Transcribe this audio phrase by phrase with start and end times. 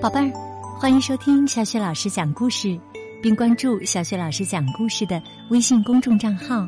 [0.00, 0.32] 宝贝儿，
[0.78, 2.78] 欢迎收听小雪老师讲故事，
[3.20, 6.64] 并关注小雪老师讲故事的微信公众账号。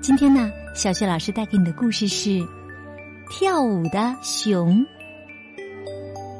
[0.00, 2.30] 今天呢，小雪老师带给你的故事是
[3.28, 4.78] 《跳舞的熊》。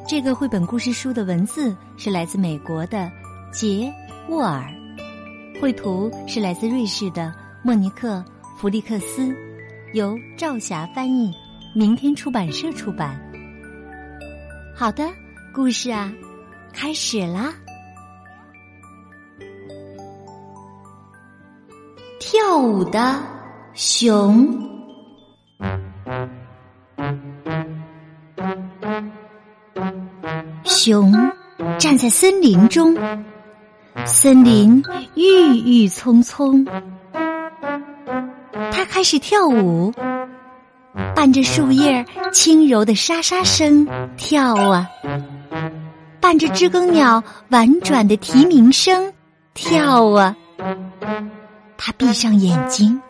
[0.07, 3.11] 这个绘本故事书的文字是来自美国的
[3.51, 3.93] 杰
[4.29, 4.63] 沃尔，
[5.61, 8.17] 绘图是来自瑞士的莫尼克·
[8.63, 9.35] 弗利克斯，
[9.91, 11.29] 由赵霞翻译，
[11.75, 13.19] 明天出版社出版。
[14.73, 15.03] 好的。
[15.53, 16.09] 故事啊，
[16.71, 17.53] 开始啦！
[22.21, 23.21] 跳舞的
[23.73, 24.47] 熊，
[30.63, 31.11] 熊
[31.77, 32.97] 站在森林中，
[34.05, 34.81] 森林
[35.15, 36.65] 郁郁葱葱，
[38.83, 39.93] 它开始跳舞，
[41.15, 44.89] 伴着树叶轻柔的沙沙声跳啊。
[46.19, 49.13] 伴着知更鸟婉转的啼鸣声
[49.53, 50.35] 跳啊，
[51.77, 53.01] 他闭上眼睛，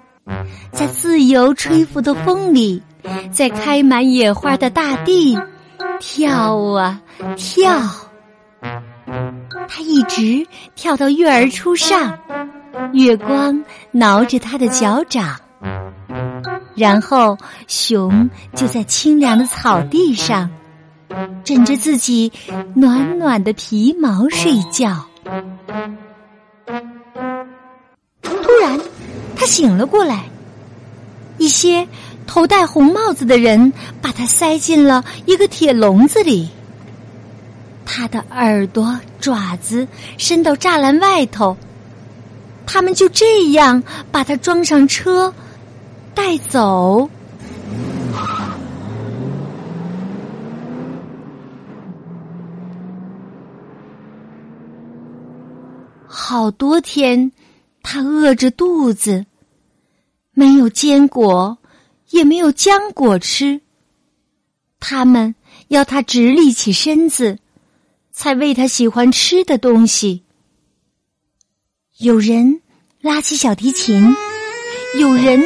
[0.72, 2.84] 在自由吹拂的风里，
[3.32, 5.36] 在开满野花的大地
[6.00, 7.02] 跳啊
[7.36, 7.82] 跳。
[9.68, 12.16] 他一直跳到月儿初上，
[12.94, 15.36] 月光挠着他的脚掌，
[16.76, 20.50] 然后熊就在清凉的草地上。
[21.44, 22.32] 枕着自己
[22.74, 25.06] 暖暖的皮毛睡觉。
[28.24, 28.80] 突然，
[29.36, 30.26] 他醒了过来。
[31.38, 31.88] 一些
[32.26, 36.50] 头戴红帽子的人把他塞进了一个铁笼子里。
[37.86, 39.88] 他的耳朵、爪子
[40.18, 41.56] 伸到栅栏外头。
[42.66, 45.32] 他们就这样把他装上车，
[46.16, 47.10] 带走。
[56.08, 57.32] 好多天，
[57.82, 59.26] 他饿着肚子，
[60.32, 61.58] 没有坚果，
[62.10, 63.62] 也没有浆果吃。
[64.80, 65.36] 他们
[65.68, 67.38] 要他直立起身子，
[68.12, 70.24] 才喂他喜欢吃的东西。
[72.00, 72.62] 有人
[73.02, 74.16] 拉起小提琴，
[75.00, 75.42] 有人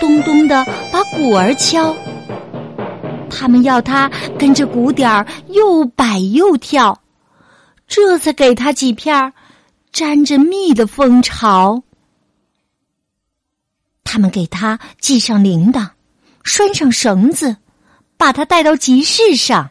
[0.00, 1.94] 咚咚的把鼓儿敲。
[3.30, 7.00] 他们要他跟着鼓点儿又摆又跳，
[7.86, 9.32] 这才给他几片儿。
[9.92, 11.84] 沾着蜜的蜂巢，
[14.02, 15.90] 他们给他系上铃铛，
[16.42, 17.58] 拴上绳子，
[18.16, 19.70] 把他带到集市上。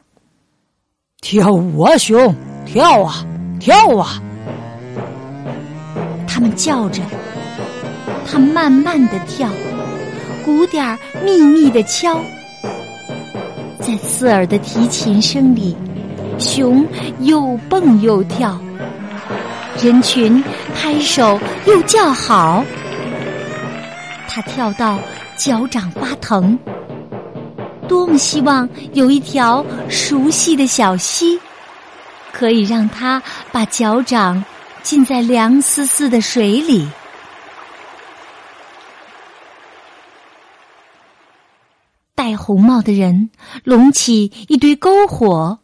[1.20, 2.34] 跳舞啊，熊！
[2.66, 3.26] 跳啊，
[3.60, 4.24] 跳啊！
[6.26, 7.02] 他们叫着，
[8.26, 9.50] 他慢慢的跳，
[10.44, 12.20] 鼓点儿密密的敲，
[13.80, 15.76] 在刺耳的提琴声里，
[16.38, 16.86] 熊
[17.20, 18.60] 又蹦又跳。
[19.82, 20.44] 人群
[20.76, 22.64] 拍手又叫好，
[24.28, 25.00] 他跳到
[25.38, 26.58] 脚掌发疼。
[27.88, 31.40] 多么希望有一条熟悉的小溪，
[32.32, 33.22] 可以让他
[33.52, 34.44] 把脚掌
[34.82, 36.88] 浸在凉丝丝的水里。
[42.24, 43.32] 戴红帽的人
[43.66, 45.60] 拢起一堆篝火，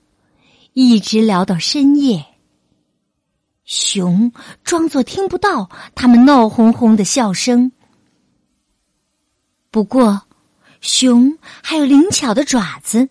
[0.73, 2.25] 一直聊到深夜。
[3.63, 4.33] 熊
[4.65, 7.71] 装作听不到他们闹哄哄的笑声。
[9.71, 10.23] 不过，
[10.81, 13.07] 熊还有灵巧的爪子，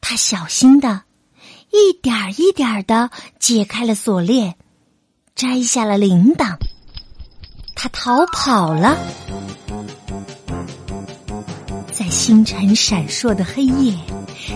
[0.00, 1.02] 它小心的，
[1.72, 3.10] 一点儿一点儿的
[3.40, 4.54] 解开了锁链，
[5.34, 6.56] 摘下了铃铛，
[7.74, 8.96] 它逃跑了。
[12.18, 13.96] 星辰闪烁的黑夜，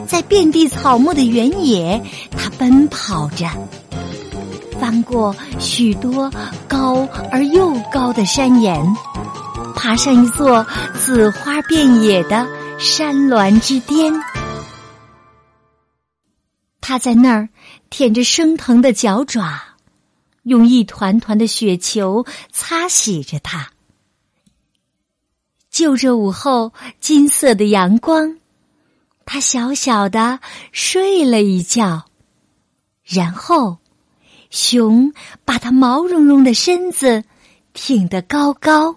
[0.05, 2.03] 在遍地草木的原野，
[2.33, 3.49] 它奔跑着。
[4.81, 6.29] 翻过许多
[6.67, 8.85] 高而又高的山岩，
[9.77, 10.67] 爬上一座
[10.99, 12.45] 紫花遍野的
[12.81, 14.13] 山峦之巅。
[16.81, 17.49] 他在那儿
[17.91, 19.63] 舔着生疼的脚爪，
[20.43, 23.71] 用一团团的雪球擦洗着它。
[25.83, 28.39] 就着午后金色的阳光，
[29.27, 30.39] 他小小的
[30.71, 32.05] 睡了一觉，
[33.05, 33.79] 然后。
[34.49, 35.13] 熊
[35.45, 37.25] 把它毛茸茸的身子
[37.73, 38.95] 挺得高高，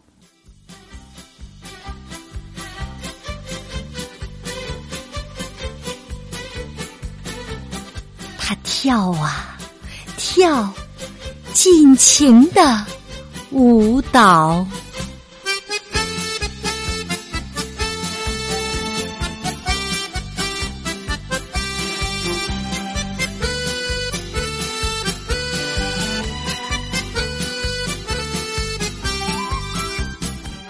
[8.38, 9.58] 它跳啊
[10.18, 10.74] 跳，
[11.54, 12.86] 尽情的
[13.52, 14.68] 舞蹈。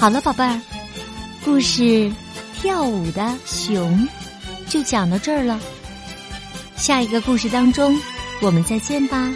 [0.06, 0.62] 好了，宝贝儿，
[1.44, 1.82] 故事
[2.54, 3.98] 《跳舞的熊》
[4.70, 5.60] 就讲到这儿了。
[6.76, 8.00] 下一个故事当中，
[8.40, 9.34] 我们再见吧。